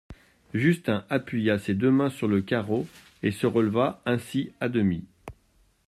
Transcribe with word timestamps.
Justin 0.55 1.05
appuya 1.11 1.59
ses 1.59 1.75
deux 1.75 1.91
mains 1.91 2.09
sur 2.09 2.27
le 2.27 2.41
carreau 2.41 2.87
et 3.21 3.29
se 3.29 3.45
releva 3.45 4.01
ainsi 4.07 4.51
à 4.59 4.67
demi. 4.67 5.05